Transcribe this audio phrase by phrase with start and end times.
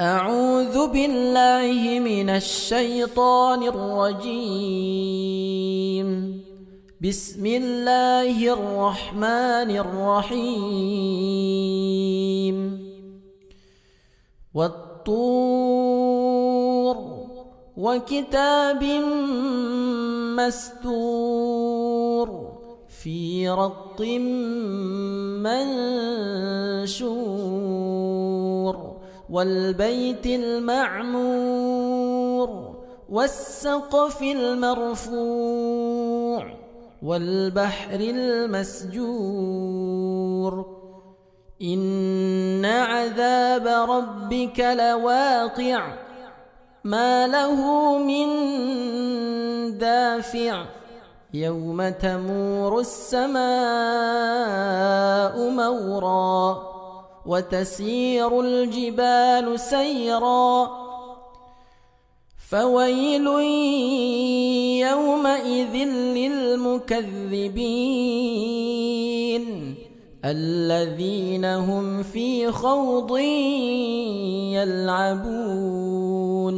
[0.00, 4.76] أعوذ بالله من الشيطان الرجيم.
[7.00, 10.96] بسم الله الرحمن الرحيم.
[14.54, 15.26] والطور
[17.76, 18.84] وكتاب
[20.36, 22.28] مستور
[23.02, 24.00] في رق
[25.40, 25.96] منشور.
[29.30, 31.66] والبيت المعمور
[33.08, 35.66] والسقف المرفوع
[37.02, 39.46] والبحر المسجور
[41.62, 45.94] إن عذاب ربك لواقع
[46.84, 48.28] ما له من
[49.78, 50.64] دافع
[51.34, 53.36] يوم تمور السماء
[55.50, 56.75] مورا
[57.26, 60.70] وتسير الجبال سيرا.
[62.50, 63.26] فويل
[64.86, 65.74] يومئذ
[66.16, 66.94] للمكذبين
[70.24, 73.18] الذين هم في خوض
[74.54, 76.56] يلعبون.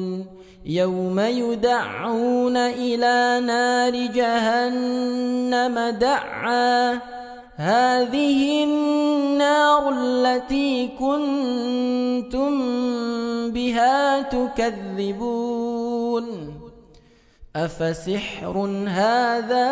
[0.65, 7.18] يوم يدعون إلى نار جهنم دعا.
[7.59, 12.55] هذه النار التي كنتم
[13.51, 16.25] بها تكذبون.
[17.57, 18.57] أفسحر
[18.87, 19.69] هذا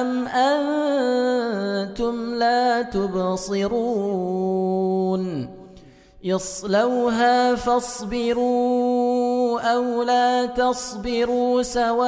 [0.00, 4.46] أم أنتم لا تبصرون؟
[6.26, 12.02] اصلوها فاصبروا أو لا تصبروا سواء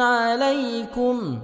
[0.00, 1.38] عليكم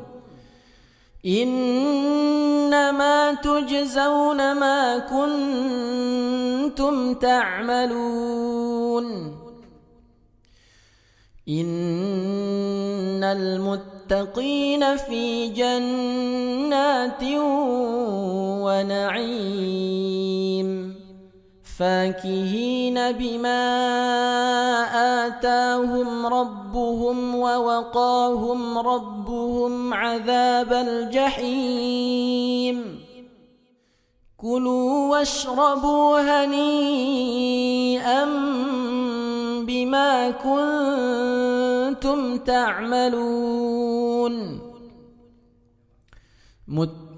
[1.27, 9.07] إنما تجزون ما كنتم تعملون.
[11.49, 17.23] إن المتقين في جنات
[18.65, 19.90] ونعيم.
[21.81, 23.63] فاكهين بما
[25.27, 32.21] آتاهم ربهم ووقاهم ربهم عذاب الجحيم.
[34.37, 38.25] كلوا واشربوا هنيئا
[39.65, 43.91] بما كنتم تعملون.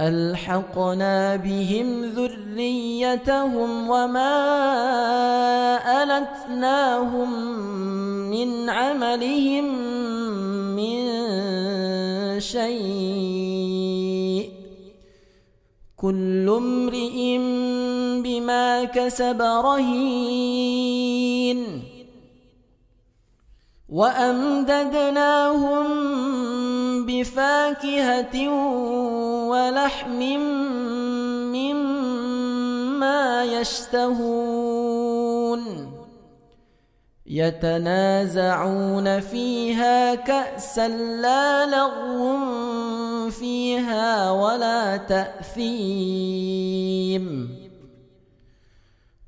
[0.00, 4.32] ألحقنا بهم ذريتهم وما
[6.02, 7.32] ألتناهم
[8.30, 9.64] من عملهم
[10.76, 11.20] من
[12.40, 13.70] شيء.
[15.96, 17.38] كل امرئ
[18.22, 20.80] بما كسب رهين.
[23.90, 25.86] وأمددناهم
[27.06, 28.48] بفاكهة
[29.48, 30.20] ولحم
[31.52, 34.80] مما يشتهون.
[37.26, 40.88] يتنازعون فيها كأسا
[41.22, 42.38] لا لغو
[43.30, 46.00] فيها ولا تأثيم.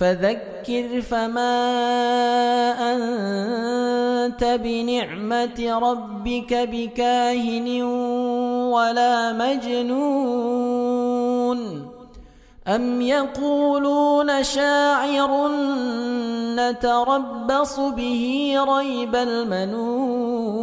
[0.00, 1.56] فذكر فما
[2.92, 7.82] أنت بنعمة ربك بكاهن
[8.72, 10.40] ولا مجنون
[12.68, 15.48] أم يقولون شاعر
[16.56, 20.60] نتربص به ريب المنون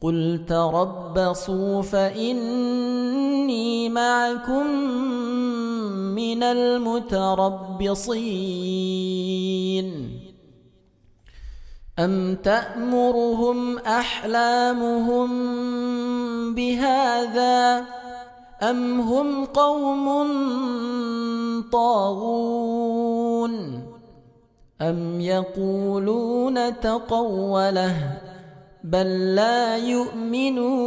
[0.00, 4.66] قل تربصوا فإني معكم
[6.16, 8.00] من المتربصين.
[11.98, 15.30] أم تأمرهم أحلامهم
[16.54, 17.84] بهذا
[18.62, 20.26] أم هم قوم
[21.72, 23.82] طاغون؟
[24.80, 28.29] أم يقولون تقوله
[28.84, 30.80] بل لا يؤمنون.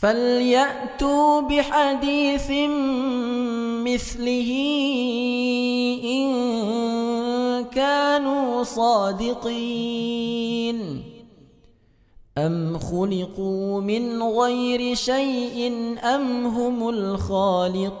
[0.00, 2.50] فليأتوا بحديث
[3.84, 4.50] مثله
[6.04, 6.30] إن
[7.64, 10.00] كانوا صادقين.
[12.38, 15.72] أم خلقوا من غير شيء
[16.04, 18.00] أم هم الخالقون؟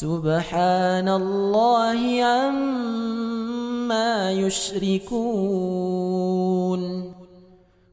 [0.00, 5.20] سبحان الله عما يشركون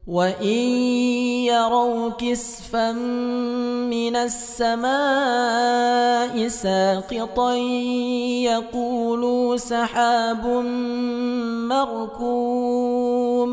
[0.06, 0.64] وإن
[1.52, 2.92] يروا كسفا
[3.92, 4.88] من السماء
[6.48, 7.54] ساقطا
[8.48, 10.46] يقولوا سحاب
[11.68, 13.52] مركوم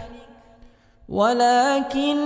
[1.11, 2.17] ولكن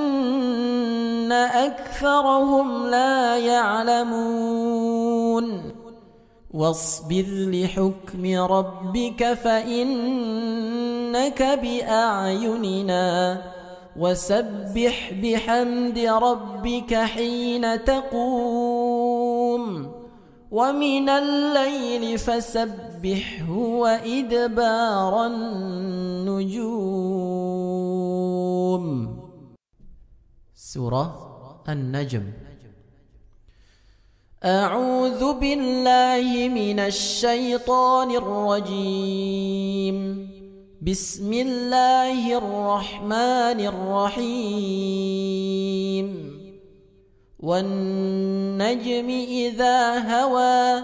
[1.31, 5.45] أكثرهم لا يعلمون.
[6.53, 13.41] واصبر لحكم ربك فإنك بأعيننا.
[13.99, 19.91] وسبح بحمد ربك حين تقوم.
[20.51, 22.19] ومن الليل
[23.05, 26.65] فسبحه وإدبار النجوم.
[30.55, 31.09] سورة
[31.69, 32.23] النجم.
[34.45, 39.97] أعوذ بالله من الشيطان الرجيم.
[40.81, 44.65] بسم الله الرحمن الرحيم.
[47.39, 50.83] والنجم إذا هوى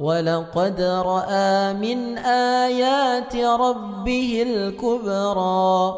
[0.00, 5.94] ولقد رأى من آيات ربه الكبرى.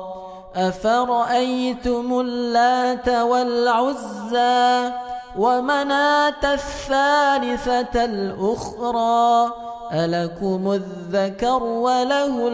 [0.57, 4.93] أفرأيتم اللات والعزى
[5.39, 9.53] ومناة الثالثة الأخرى؟
[9.93, 12.49] ألكم الذكر وله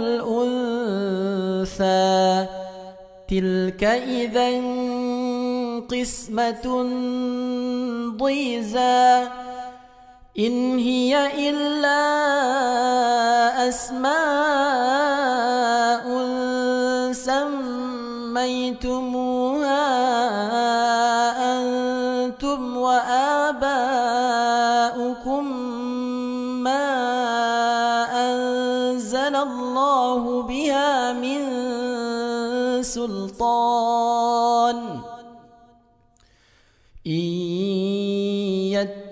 [1.75, 2.47] الأنثى.
[3.29, 4.51] تلك إذا
[5.91, 6.87] قسمة
[8.19, 9.46] ضيزى.
[10.39, 11.17] إن هي
[11.49, 12.03] إلا
[13.69, 14.17] أسماء
[18.37, 19.87] سميتموها
[21.57, 23.67] أنتم وآباؤكم
[26.63, 26.85] ما
[28.13, 31.41] أنزل الله بها من
[32.83, 34.37] سلطان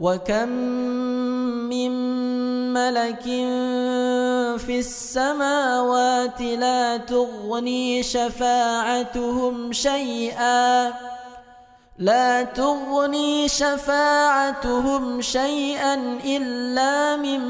[0.00, 0.48] وكم
[1.68, 1.92] من
[2.72, 3.22] ملك
[4.58, 10.92] في السماوات لا تغني شفاعتهم شيئا
[11.98, 17.42] لا تغني شفاعتهم شيئا إلا من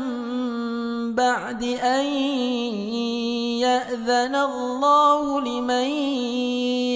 [1.14, 2.05] بعد أن
[3.61, 5.88] يأذن الله لمن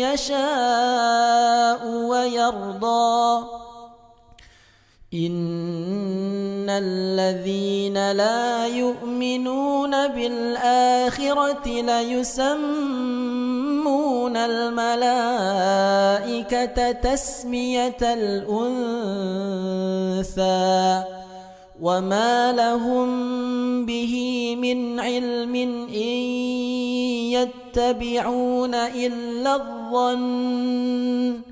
[0.00, 3.44] يشاء ويرضى
[5.14, 12.76] إن الذين لا يؤمنون بالآخرة ليسمون
[14.36, 15.12] الملائكة
[16.92, 19.02] تسمية الأنثى
[21.82, 23.08] وما لهم
[23.86, 24.14] به
[24.56, 25.54] من علم
[25.94, 26.18] إن
[27.36, 31.51] يتبعون إلا الظن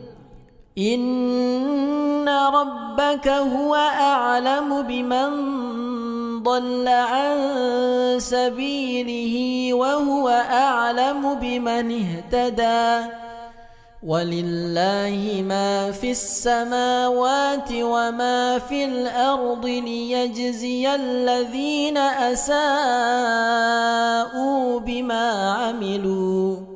[0.77, 5.31] إن ربك هو أعلم بمن
[6.43, 7.37] ضل عن
[8.17, 13.11] سبيله وهو أعلم بمن اهتدى
[14.03, 22.59] ولله ما في السماوات وما في الأرض ليجزي الذين أساءوا
[24.79, 26.70] بما عملوا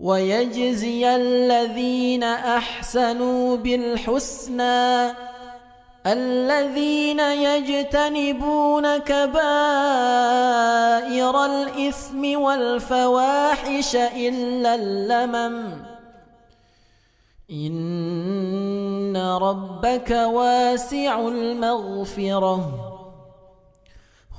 [0.00, 5.12] ويجزي الذين أحسنوا بالحسنى
[6.06, 9.44] الذين يجتنبون كبائر
[11.44, 15.72] الإثم والفواحش إلا اللمم.
[17.50, 22.89] إن ربك واسع المغفرة.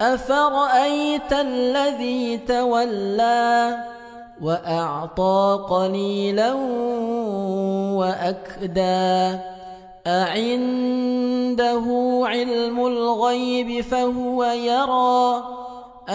[0.00, 3.84] أفرأيت الذي تولى
[4.42, 6.52] وأعطى قليلا
[8.00, 9.38] وأكدى
[10.06, 11.84] أعنده
[12.24, 15.44] علم الغيب فهو يرى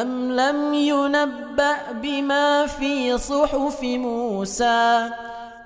[0.02, 5.10] أم لم ينبأ بما في صحف موسى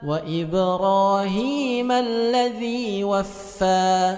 [0.06, 4.18] وإبراهيم الذي وفى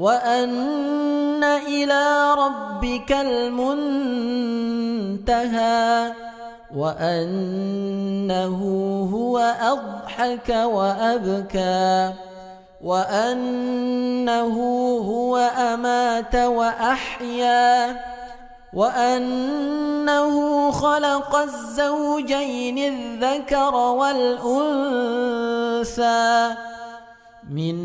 [0.00, 4.52] وأن إلى ربك المنتهى
[6.76, 8.60] وأنه
[9.12, 12.12] هو أضحك وأبكى
[12.84, 14.56] وأنه
[14.98, 17.96] هو أمات وأحيا
[18.72, 25.10] وأنه خلق الزوجين الذكر والأنثى
[27.50, 27.76] من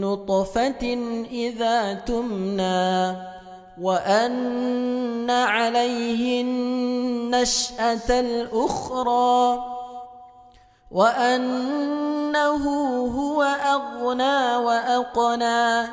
[0.00, 0.84] نطفة
[1.30, 3.16] إذا تمنى
[3.80, 9.64] وأن عليه النشأة الأخرى
[10.90, 12.64] وأنه
[13.06, 15.88] هو أغنى وأقنى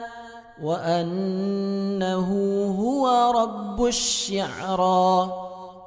[0.64, 2.30] وأنه
[2.80, 5.51] هو رب الشعرى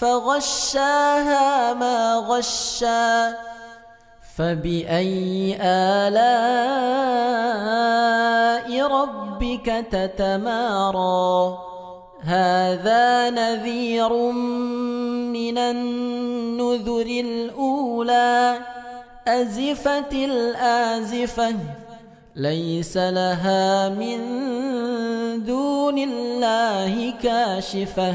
[0.00, 3.36] فغشاها ما غشى
[4.36, 6.20] فبأي آلاء
[8.86, 11.58] ربك تتمارى؟
[12.22, 14.12] هذا نذير
[15.32, 18.58] من النذر الأولى.
[19.28, 21.54] أزفت الآزفة
[22.36, 24.18] ليس لها من
[25.44, 28.14] دون الله كاشفة.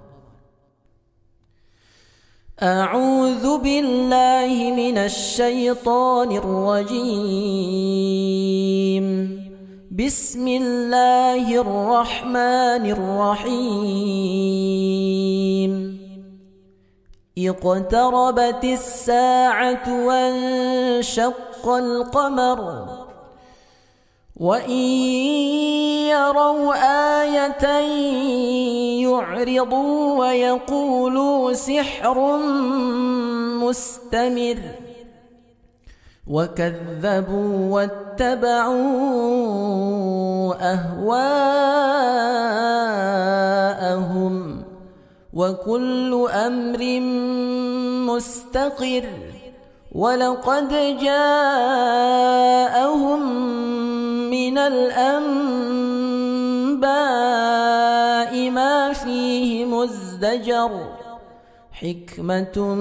[2.63, 7.25] أعوذ بالله من الشيطان الرجيم.
[9.91, 14.11] بسم الله الرحمن الرحيم.
[17.37, 23.00] اقتربت الساعة وانشق القمر.
[24.41, 24.81] وإن
[26.09, 26.73] يروا
[27.21, 27.65] آية
[29.05, 32.37] يعرضوا ويقولوا سحر
[33.61, 34.57] مستمر
[36.27, 38.73] وكذبوا واتبعوا
[43.81, 44.63] أهواءهم
[45.33, 46.99] وكل أمر
[48.13, 49.05] مستقر
[49.91, 50.69] ولقد
[51.03, 52.01] جاءهم
[54.29, 55.11] من الأنباء
[58.49, 60.71] ما فيه مزدجر
[61.71, 62.75] حكمة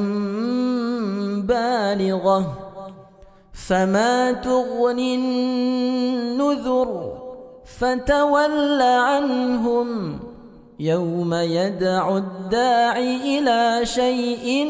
[1.49, 2.71] بالغة
[3.53, 6.91] فما تغني النذر
[7.79, 10.21] فتول عنهم
[10.81, 14.67] يوم يدعو الداعي إلى شيء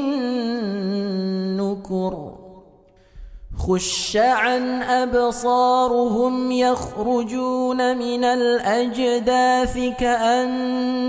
[1.57, 2.33] نكر.
[3.59, 11.03] خش عن أبصارهم يخرجون من الأجداث كأنهم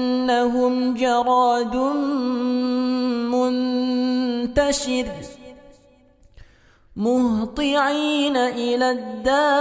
[0.93, 1.75] جراد
[4.55, 5.05] منتشر.
[6.95, 9.51] مهطعين إلى الداع.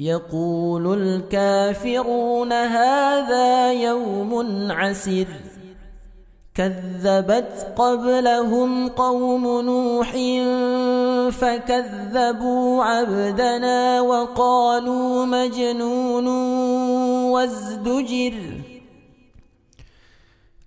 [0.00, 4.32] يقول الكافرون هذا يوم
[4.72, 5.26] عسر.
[6.54, 10.12] كذبت قبلهم قوم نوح
[11.32, 16.26] فكذبوا عبدنا وقالوا مجنون
[17.30, 18.34] وازدجر.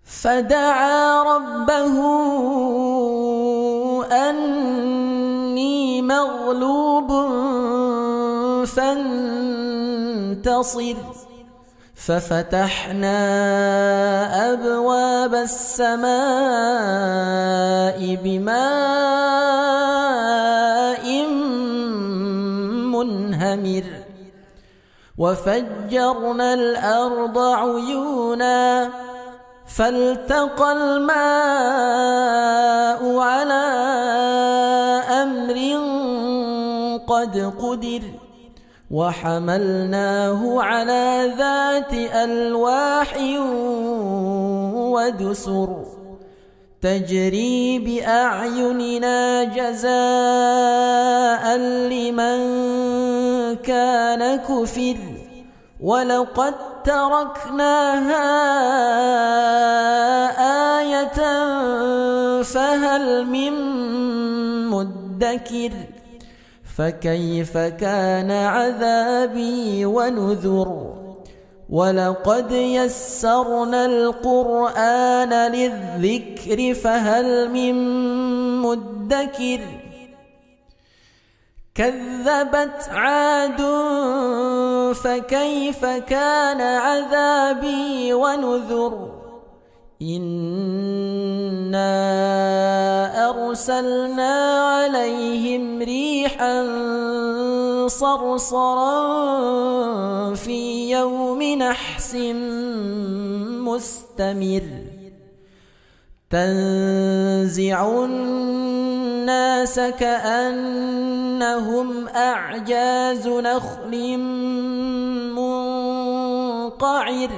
[0.06, 1.96] فدعا ربه
[4.30, 7.12] أني مغلوب
[8.65, 9.34] فانتصر.
[11.95, 13.17] ففتحنا
[14.54, 16.08] أبواب السماء
[18.23, 18.56] بماء
[22.91, 23.84] منهمر.
[25.17, 28.89] وفجرنا الأرض عيونا.
[29.78, 31.19] فالتقى الماء
[33.19, 33.63] على
[35.10, 35.58] أمر
[37.08, 38.22] قد قدر.
[38.91, 43.17] وحملناه على ذات ألواح
[44.93, 45.86] ودسر
[46.82, 49.93] تجري بأعيننا جزاء
[51.88, 52.39] لمن
[53.56, 54.98] كان كفر
[55.82, 58.30] ولقد تركناها
[60.80, 61.19] آية
[62.43, 63.54] فهل من
[64.69, 65.72] مدكر
[66.77, 70.93] فكيف كان عذابي ونذر؟
[71.69, 77.75] ولقد يسرنا القرآن للذكر فهل من
[78.62, 79.59] مدكر؟
[81.75, 83.62] كذبت عاد
[84.95, 89.12] فكيف كان عذابي ونذر؟
[90.04, 91.94] إنا
[93.30, 96.68] أرسلنا عليهم ريحا
[97.88, 98.94] صرصرا
[100.36, 102.16] في يوم نحس
[103.63, 104.63] مستمر
[106.30, 111.28] تنزع الناس كأنهم
[112.08, 114.18] أعجاز نخل
[116.74, 117.30] منقعر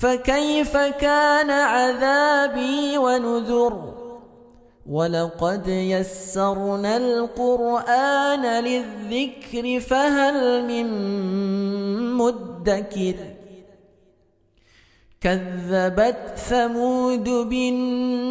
[0.00, 3.94] فكيف كان عذابي ونذر؟
[4.86, 10.86] ولقد يسرنا القرآن للذكر فهل من
[12.14, 13.14] مدكر؟
[15.20, 18.30] كذبت ثمود بالنذر.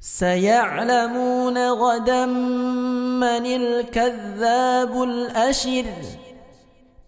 [0.00, 5.84] سيعلمون غدا من الكذاب الأشر.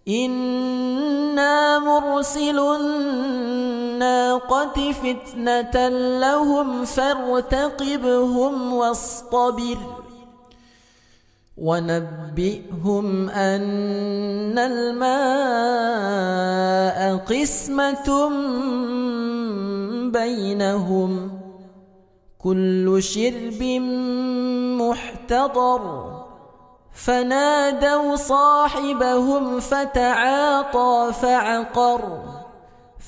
[0.07, 9.77] إنا مرسل الناقة فتنة لهم فارتقبهم واصطبر.
[11.57, 15.17] ونبئهم أن الماء
[17.17, 18.29] قسمة
[20.11, 21.42] بينهم.
[22.43, 23.63] كل شرب
[24.81, 26.13] محتضر.
[26.93, 32.01] فنادوا صاحبهم فتعاطى فعقر.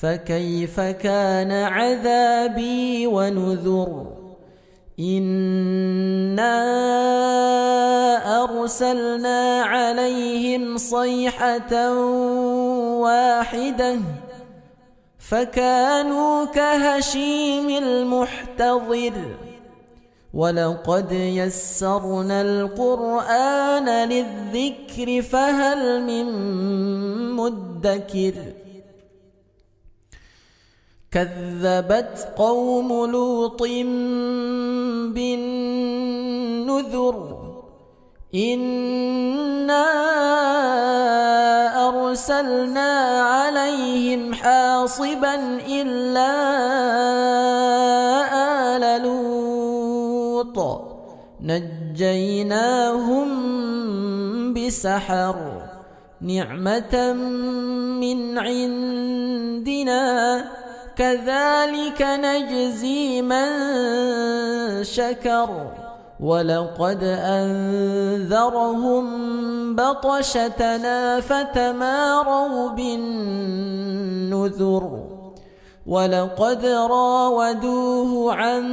[0.02, 4.06] فكيف كان عذابي ونذر؟
[5.00, 6.56] إنا
[8.44, 11.92] أرسلنا عليهم صيحة
[13.00, 13.98] واحدة.
[15.28, 19.36] فكانوا كهشيم المحتضر.
[20.34, 26.26] ولقد يسرنا القرآن للذكر فهل من
[27.30, 28.34] مدكر؟
[31.10, 33.62] كذبت قوم لوط
[35.14, 35.86] بالنذر.
[38.36, 39.86] إنا
[41.88, 45.34] أرسلنا عليهم حاصبا
[45.68, 46.32] إلا
[48.76, 50.58] آل لوط
[51.40, 53.28] نجيناهم
[54.54, 55.36] بسحر
[56.20, 57.12] نعمة
[58.00, 60.04] من عندنا
[60.96, 63.48] كذلك نجزي من
[64.84, 65.85] شكر
[66.20, 69.06] ولقد أنذرهم
[69.76, 73.86] بطشتنا فتماروا بالنذر
[75.86, 78.66] ولقد راودوه عن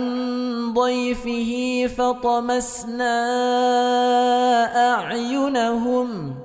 [0.74, 3.16] ضيفه فطمسنا
[4.94, 6.36] أعينهم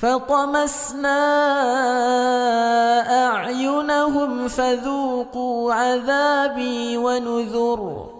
[0.00, 1.20] فطمسنا
[3.26, 8.19] أعينهم فذوقوا عذابي ونذر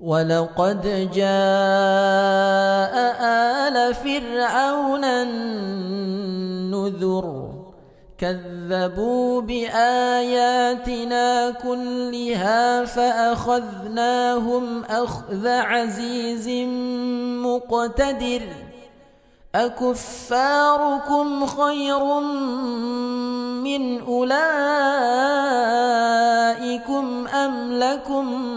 [0.00, 2.94] ولقد جاء
[3.66, 6.36] آل فرعون النذر
[8.18, 16.48] كذبوا بآياتنا كلها فأخذناهم أخذ عزيز
[17.46, 18.42] مقتدر
[19.54, 22.20] أكفاركم خير
[23.64, 24.36] من أولئكم
[27.26, 28.56] أم لكم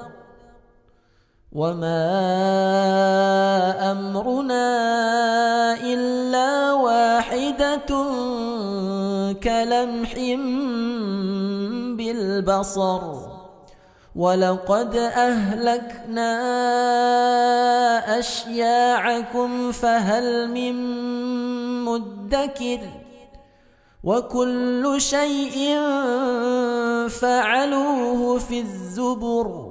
[1.51, 2.07] وما
[3.91, 4.67] أمرنا
[5.83, 7.91] إلا واحدة
[9.43, 10.13] كلمح
[11.97, 13.01] بالبصر
[14.15, 16.31] ولقد أهلكنا
[18.19, 20.75] أشياعكم فهل من
[21.85, 22.79] مدكر
[24.03, 25.79] وكل شيء
[27.09, 29.70] فعلوه في الزبر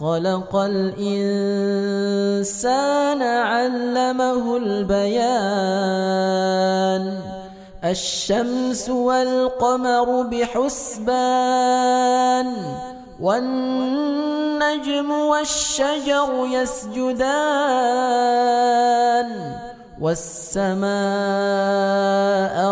[0.00, 1.62] خلق الإنسان
[3.22, 5.98] علمه البيان.
[7.84, 11.26] الشمس والقمر بحسبان
[13.20, 17.18] والنجم والشجر يسجدان
[20.00, 20.88] والسماء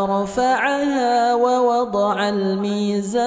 [0.04, 3.26] رفعها ووضع الميزان.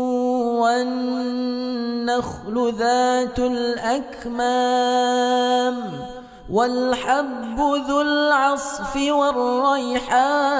[0.61, 4.81] والنخل ذات الأكمام
[6.51, 10.51] والحب ذو العصف والريحان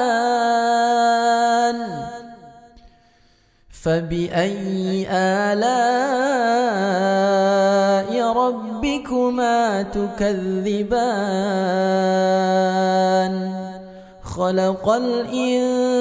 [3.83, 5.91] فبأي آلاء
[8.33, 10.91] ربكما تكذبان؟
[14.37, 15.91] خلق الإنسان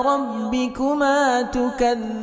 [0.00, 2.22] ربكما تكذبان؟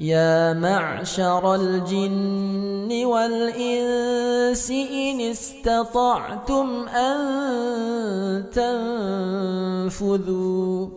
[0.00, 7.20] يا معشر الجن والإنس إن استطعتم أن
[9.90, 10.88] تنفذوا.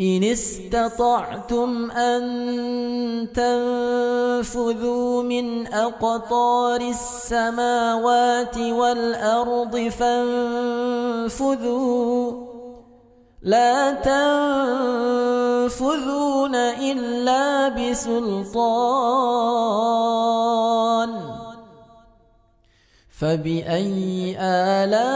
[0.00, 2.22] إن استطعتم أن
[3.32, 11.40] تنفذوا من أقطار السماوات والأرض فانفذوا.
[13.42, 13.92] لا
[15.64, 19.00] تنفذون إلا بسلطان.
[23.20, 25.10] فبأي آلاء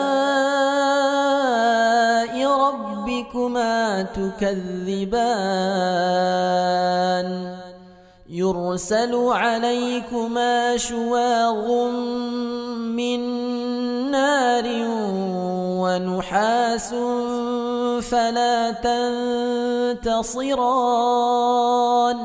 [2.46, 5.44] ربكما تكذبان؟
[8.28, 11.70] يرسل عليكما شواظ
[12.96, 13.20] من
[14.10, 14.64] نار
[15.84, 16.90] ونحاس
[18.10, 18.56] فلا
[20.00, 22.18] تنتصران.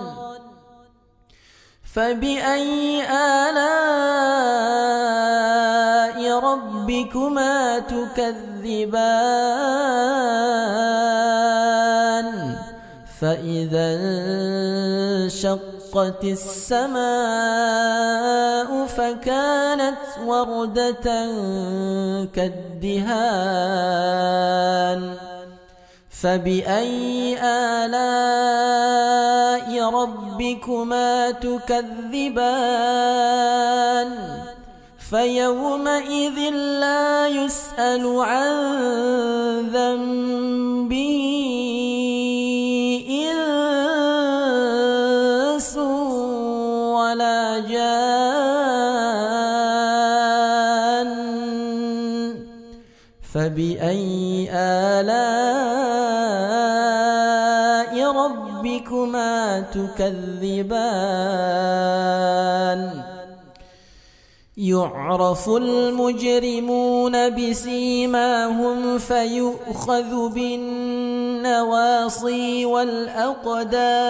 [1.96, 3.60] فبأي آلاء
[6.40, 8.40] ربكما تكذبان؟
[13.22, 13.90] فإذا
[15.90, 17.00] انشقت السماء
[18.86, 21.06] فكانت وردة
[22.36, 23.42] كالدهان.
[26.22, 28.10] فبأي آلاء
[29.90, 32.50] ربكما تكذبان؟
[35.10, 38.52] فيومئذ لا يسأل عن
[39.74, 41.20] ذنبه
[43.10, 44.09] إنس
[47.70, 48.00] جان
[53.34, 55.14] فبأي آلاء
[58.12, 60.80] ربكما تكذبان؟
[64.58, 74.10] يعرف المجرمون بسيماهم فيؤخذ بالنسبة النواصي والأقدام.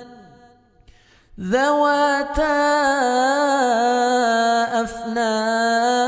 [1.41, 2.57] ذواتا
[4.81, 6.01] أفنان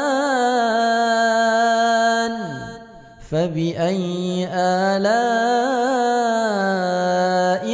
[3.32, 5.24] فبأي آلاء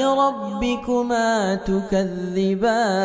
[0.05, 2.99] ربكما تكذبان؟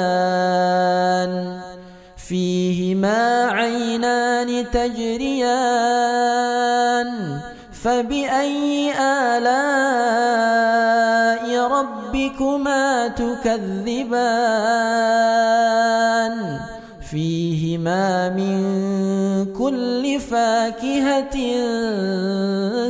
[2.29, 5.55] فيهما عينان تجريان
[7.73, 9.55] فبأي آلاء
[11.69, 12.04] ربكما
[13.09, 14.35] تكذبان
[17.11, 18.57] فيهما من
[19.53, 21.37] كل فاكهة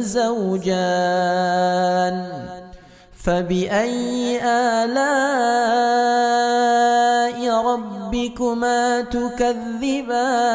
[0.01, 1.25] زوجان
[3.25, 5.05] فبأي آلاء
[7.67, 10.55] ربكما تكذبان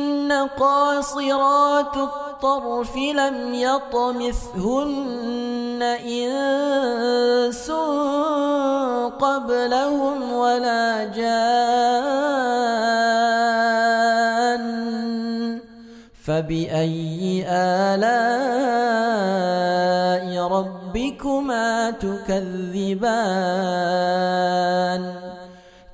[0.59, 5.01] قاصرات الطرف لم يطمثهن
[6.05, 7.71] إنس
[9.19, 12.31] قبلهم ولا جان
[16.25, 18.41] فبأي آلاء
[20.47, 23.21] ربكما تكذبان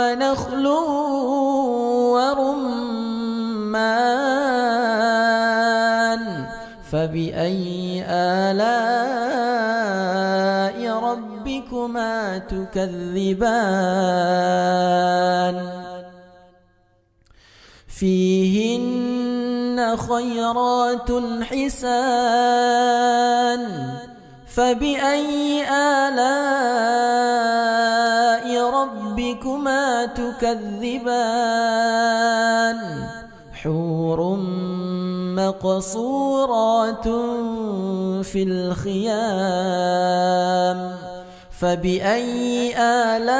[0.00, 0.66] ونخل
[2.16, 2.60] ورمان
[6.92, 8.68] فبأي آلاء
[10.98, 13.40] ربكما تكذبان؟
[17.88, 21.10] فيهن خيرات
[21.42, 22.80] حسان
[24.54, 26.20] فبأي آلاء
[28.70, 31.50] ربكما تكذبان؟
[33.62, 34.36] حور
[35.36, 37.08] مقصورات
[38.24, 39.20] في الخيام.
[41.60, 43.30] فبأي آلاء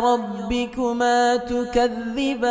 [0.00, 2.50] ربكما تكذبان؟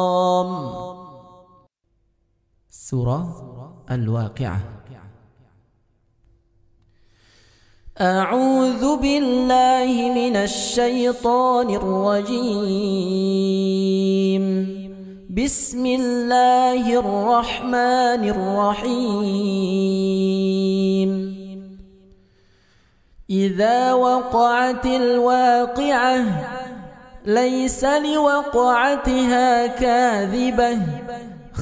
[2.91, 3.23] سورة
[3.91, 4.59] الواقعة.
[8.01, 12.83] أعوذ بالله من الشيطان الرجيم.
[15.31, 19.51] بسم الله الرحمن الرحيم.
[23.29, 26.19] إذا وقعت الواقعة
[27.25, 30.77] ليس لوقعتها كاذبة.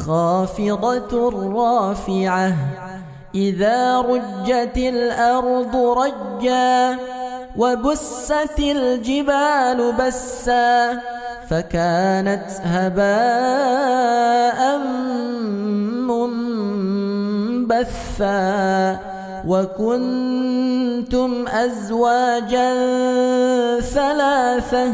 [0.08, 2.54] خافضة رافعة.
[3.36, 6.98] إذا رجت الأرض رجا
[7.58, 11.00] وبست الجبال بسا
[11.50, 14.60] فكانت هباء
[17.70, 19.00] منبثا
[19.48, 22.70] وكنتم أزواجا
[23.80, 24.94] ثلاثة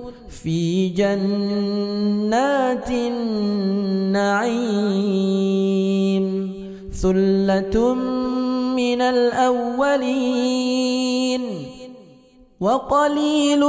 [0.43, 4.11] في جنات النعيم
[7.01, 7.93] ثلة
[8.75, 10.41] من الأولين
[12.59, 13.59] وقليل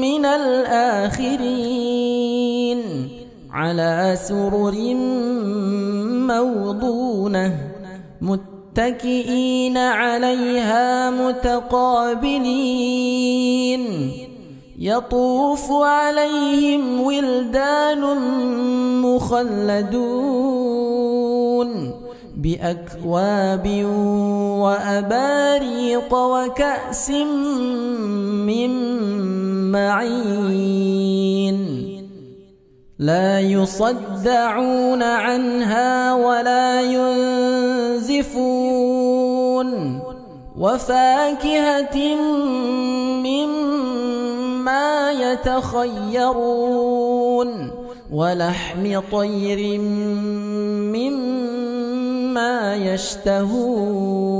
[0.00, 1.80] من الآخرين
[3.50, 4.94] على سرر
[6.28, 7.56] موضونة
[8.20, 11.90] متكئين عليها متقابلين
[14.80, 18.00] يطوف عليهم ولدان
[19.02, 20.10] مخلدون
[22.36, 23.84] بأكواب
[24.60, 27.10] وأباريق وكأس
[28.48, 28.70] من
[29.72, 31.58] معين.
[32.98, 38.40] لا يصدعون عنها ولا ينزفون.
[40.58, 41.96] وفاكهة
[43.24, 43.89] مما
[45.10, 46.50] يتخيرون
[48.12, 49.78] ولحم طير
[50.94, 54.30] مما يشتهون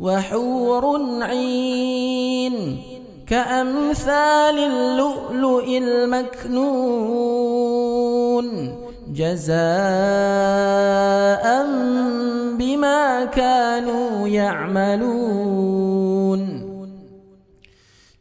[0.00, 2.78] وحور عين
[3.26, 7.18] كأمثال اللؤلؤ المكنون
[9.14, 9.58] جزاء
[12.58, 15.78] بما كانوا يعملون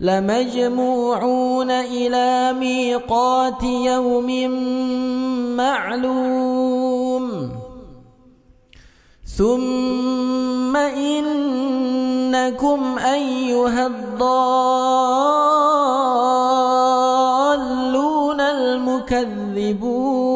[0.00, 4.50] لمجموعون إلى ميقات يوم
[5.56, 7.50] معلوم.
[9.36, 14.40] ثم إنكم أيها الضالون
[18.40, 20.35] المكذبون.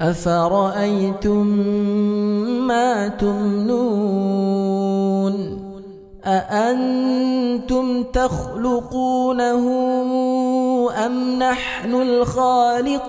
[0.00, 1.46] أفرأيتم
[2.66, 4.48] ما تمنون؟
[6.24, 9.64] أأنتم تخلقونه
[11.06, 13.08] أم نحن الخالقون؟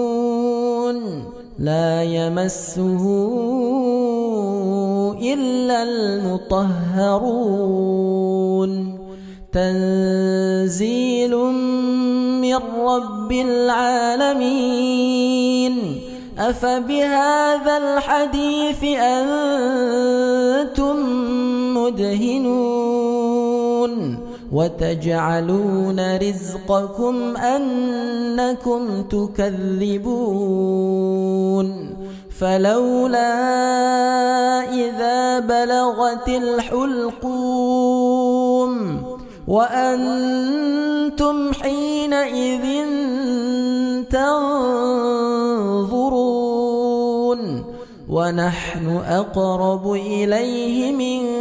[1.61, 3.03] لا يمسه
[5.21, 6.71] إلا المطهرون.
[9.51, 11.35] تنزيل
[12.41, 12.55] من
[12.85, 14.81] رب العالمين.
[16.39, 20.95] أفبهذا الحديث أنتم
[21.77, 23.20] مدهنون؟
[24.51, 30.47] وتجعلون رزقكم أنكم تكذبون.
[32.39, 33.33] فلولا
[34.73, 37.91] إذا بلغت الحلقوم
[39.47, 42.85] وأنتم حينئذ
[44.09, 45.01] تنظرون.
[48.09, 51.40] ونحن أقرب إليه منكم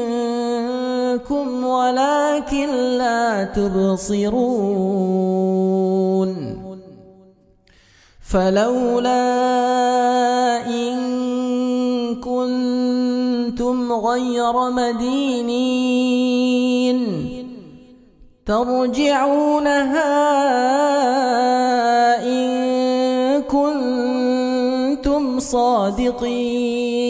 [1.64, 2.68] ولكن
[2.98, 4.70] لا تبصرون.
[8.30, 9.26] فلولا
[10.66, 10.96] إن
[12.20, 15.80] كنتم غير مدينين
[18.46, 20.14] ترجعونها
[22.22, 22.50] إن
[23.42, 27.09] كنتم صادقين.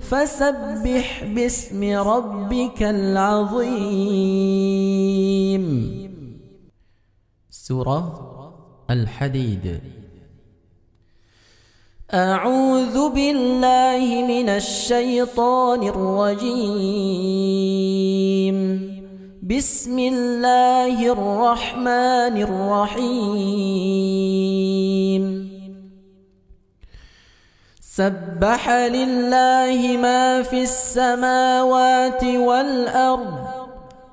[0.00, 4.04] فسبح باسم ربك العظيم.
[7.50, 8.30] سورة
[8.90, 9.80] الحديد.
[12.14, 16.94] أعوذ بالله من الشيطان الرجيم.
[19.44, 23.92] بسم الله الرحمن الرحيم.
[27.80, 33.34] سبح لله ما في السماوات والأرض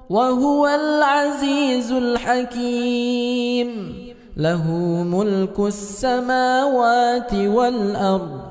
[0.10, 3.70] وهو العزيز الحكيم.
[4.38, 4.72] له
[5.04, 8.42] ملك السماوات والأرض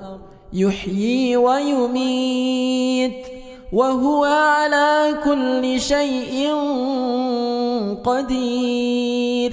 [0.52, 3.39] يحيي ويميت.
[3.72, 6.54] وهو على كل شيء
[8.04, 9.52] قدير.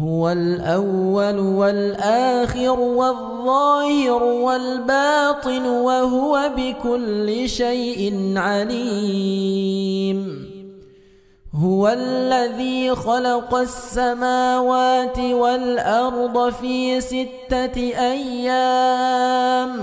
[0.00, 10.20] هو الأول والآخر والظاهر والباطن وهو بكل شيء عليم.
[11.54, 19.74] هو الذي خلق السماوات والأرض في ستة أيام.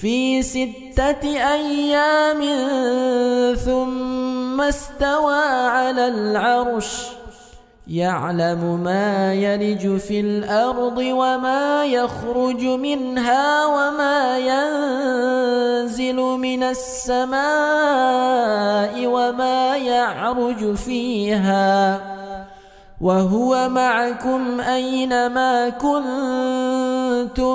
[0.00, 1.24] في ستة
[1.54, 2.40] أيام
[3.54, 7.06] ثم استوى على العرش
[7.88, 17.36] يعلم ما يلج في الأرض وما يخرج منها وما ينزل من السماء
[19.06, 22.00] وما يعرج فيها
[23.00, 27.54] وهو معكم أينما كنتم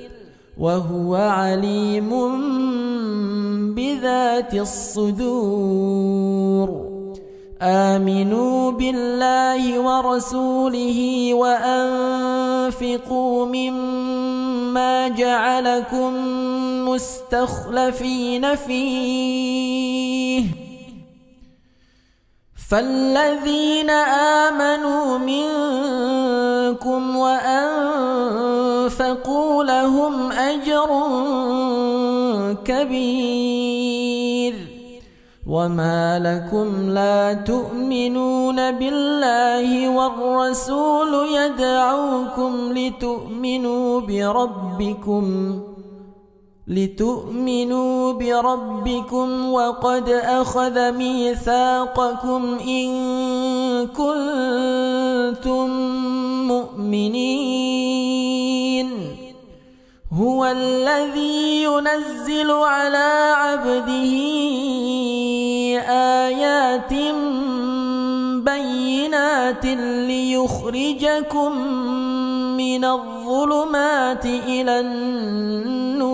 [0.61, 2.09] وهو عليم
[3.73, 6.11] بذات الصدور.
[7.61, 16.13] آمنوا بالله ورسوله وأنفقوا مما جعلكم
[16.89, 20.45] مستخلفين فيه.
[22.71, 28.83] فالذين آمنوا منكم وأنفقوا
[29.63, 30.89] لهم أجر
[32.65, 34.55] كبير
[35.47, 45.59] وما لكم لا تؤمنون بالله والرسول يدعوكم لتؤمنوا بربكم
[46.71, 52.89] لتؤمنوا بربكم وقد أخذ ميثاقكم إن
[53.87, 55.69] كنتم
[56.47, 58.01] مؤمنين
[60.13, 64.13] هو الذي ينزل على عبده
[66.27, 66.91] آيات
[69.41, 69.65] بينات
[70.07, 71.51] ليخرجكم
[72.57, 76.11] من الظلمات إلى النور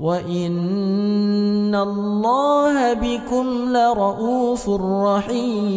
[0.00, 5.76] وإن الله بكم لرؤوف رحيم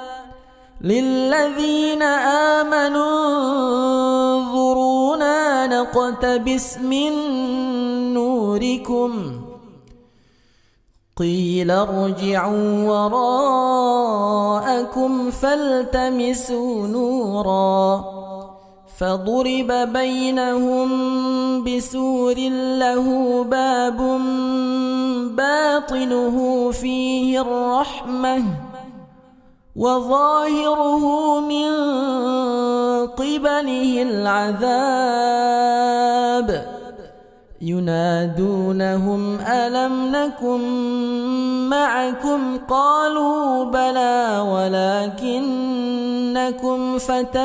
[0.83, 3.11] للذين آمنوا
[4.37, 7.11] انظرونا نقتبس من
[8.13, 9.41] نوركم.
[11.17, 14.11] قيل ارجعوا وراءكم
[15.31, 18.05] فالتمسوا نورا.
[18.99, 20.89] فضرب بينهم
[21.63, 22.35] بسور
[22.79, 23.97] له باب
[25.37, 28.70] باطنه فيه الرحمة.
[29.75, 31.71] وظاهره من
[33.07, 34.81] قبله العذاب.
[37.61, 40.61] ينادونهم ألم نكن
[41.69, 44.39] معكم؟ قالوا بلى
[45.21, 47.41] ولكنكم فتنتم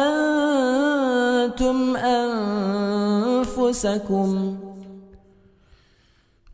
[3.57, 4.57] أنفسكم.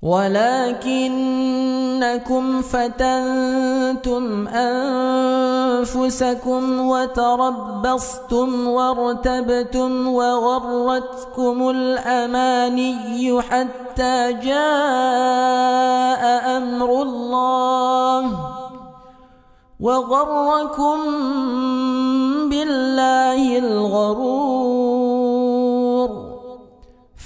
[0.03, 1.43] ولكنكم
[2.63, 4.49] فتنتم
[5.79, 16.23] أنفسكم وتربصتم وارتبتم وغرتكم الأماني حتى جاء
[16.57, 18.23] أمر الله
[19.81, 20.99] وغركم
[22.51, 25.22] بالله الغرور.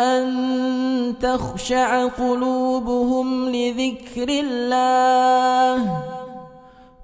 [0.00, 6.02] أن تخشع قلوبهم لذكر الله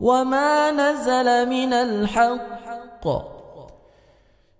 [0.00, 3.06] وما نزل من الحق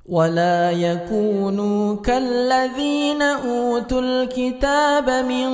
[0.09, 5.51] ولا يكونوا كالذين أوتوا الكتاب من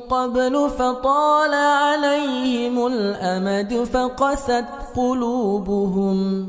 [0.00, 4.64] قبل فطال عليهم الأمد فقست
[4.96, 6.48] قلوبهم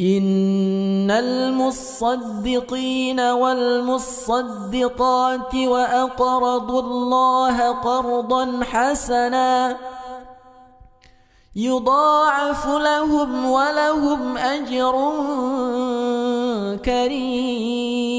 [0.00, 4.74] إن المصدقين والمصدقات
[5.54, 9.76] وأقرضوا الله قرضا حسنا
[11.56, 15.12] يضاعف لهم ولهم أجر
[16.84, 18.18] كريم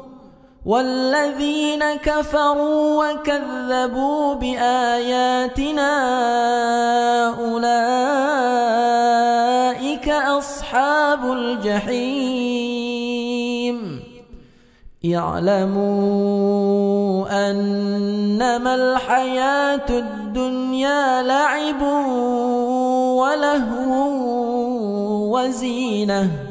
[0.65, 5.91] والذين كفروا وكذبوا بآياتنا
[7.33, 7.69] أولئك
[10.09, 12.51] أصحاب الجحيم.
[15.15, 16.29] اعلموا
[17.49, 21.81] أنما الحياة الدنيا لعب
[23.17, 23.91] ولهو
[25.33, 26.50] وزينة.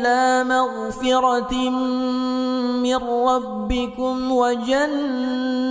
[0.00, 1.70] إلى مغفرة
[2.80, 5.70] من ربكم وجنة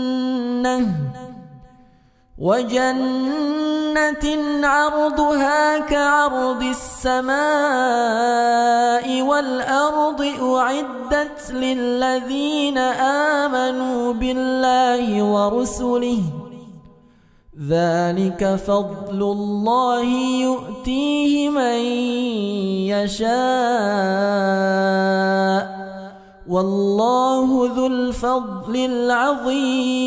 [2.38, 4.26] وجنة
[4.68, 7.38] عرضها كعرض السماء
[9.22, 12.78] والأرض أعدت للذين
[13.38, 16.49] آمنوا بالله ورسله
[17.68, 20.04] ذلك فضل الله
[20.42, 21.80] يؤتيه من
[22.88, 23.30] يشاء.
[26.50, 30.00] والله ذو الفضل العظيم.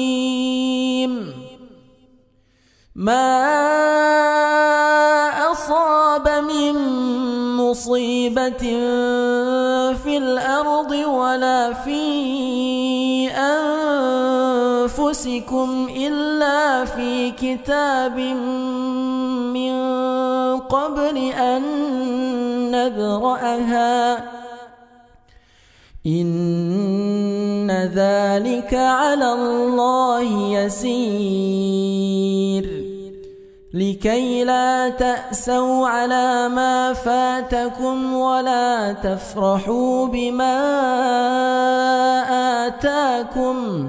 [2.96, 3.52] ما
[5.52, 6.74] أصاب من
[7.56, 8.64] مصيبة
[9.92, 12.02] في الأرض ولا في
[14.82, 18.18] أنفسكم إلا في كتاب
[19.54, 19.74] من
[20.58, 21.62] قبل أن
[22.70, 24.24] نذرأها
[26.06, 32.02] إن ذلك على الله يسير.
[33.74, 40.58] لكي لا تأسوا على ما فاتكم ولا تفرحوا بما
[42.66, 43.88] آتاكم.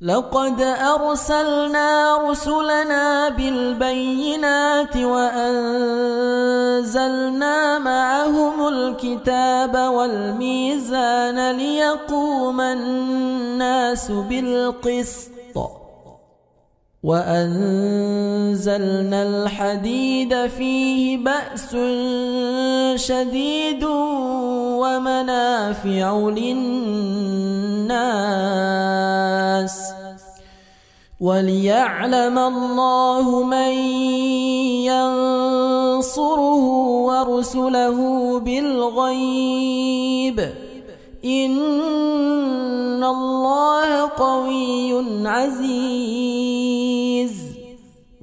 [0.00, 5.88] لقد أرسلنا رسلنا بالبينات وأنزلنا
[7.78, 15.30] معهم الكتاب والميزان ليقوم الناس بالقسط.
[17.02, 18.62] وأنزلنا
[19.22, 21.76] الحديد فيه بأس
[23.06, 23.84] شديد
[24.82, 27.78] ومنافع للناس
[31.20, 33.72] وليعلم الله من
[34.90, 36.64] ينصره
[37.08, 37.98] ورسله
[38.40, 39.88] بالغيب
[41.24, 46.18] إن الله قوي عزيز.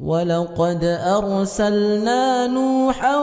[0.03, 3.17] ولقد أرسلنا نوحا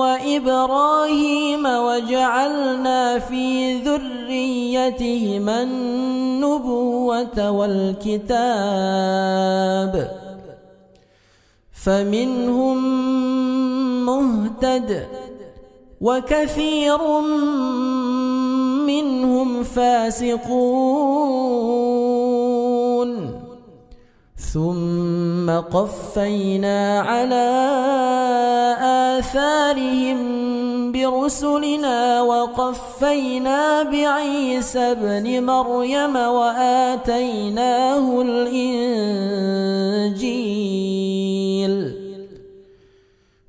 [0.00, 8.64] وإبراهيم وجعلنا في ذريتهما النبوة والكتاب.
[11.84, 12.78] فمنهم
[14.06, 15.06] مهتد
[16.04, 17.00] وكثير
[18.84, 20.44] منهم فاسقون.
[24.54, 27.50] ثم قفينا على
[29.18, 30.18] آثارهم
[30.92, 39.44] برسلنا وقفينا بعيسى ابن مريم وآتيناه الإنجيل.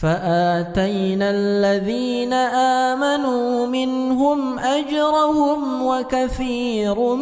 [0.00, 7.14] فآتينا الذين آمنوا منهم أجرهم وكثير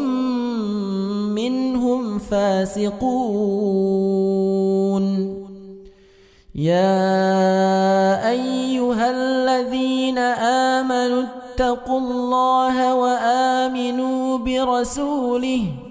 [1.34, 2.98] منهم فاسقون.
[6.54, 10.18] يا أيها الذين
[10.78, 15.87] آمنوا اتقوا الله وآمنوا برسوله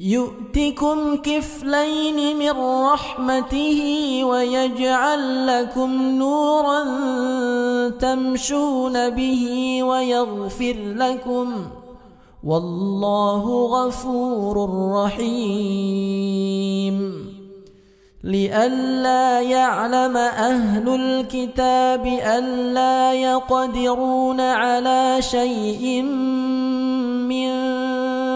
[0.00, 2.50] يؤتكم كفلين من
[2.92, 3.80] رحمته
[4.24, 6.84] ويجعل لكم نورا
[7.88, 11.66] تمشون به ويغفر لكم
[12.44, 16.44] والله غفور رحيم.
[18.24, 27.50] لئلا يعلم أهل الكتاب ألا يقدرون على شيء من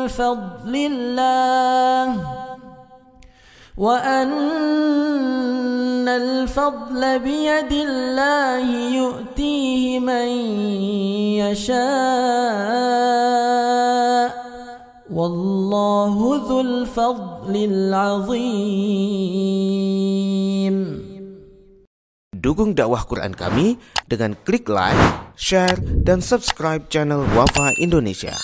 [0.07, 2.07] فضل الله
[3.77, 4.33] وأن
[6.07, 10.27] الفضل بيد الله يؤتيه من
[11.41, 11.83] يشاء
[15.09, 16.15] والله
[16.49, 19.03] ذو الفضل العظيم
[22.43, 24.99] Dukung dakwah Quran kami dengan klik like,
[25.39, 28.35] share, dan subscribe channel Wafa Indonesia.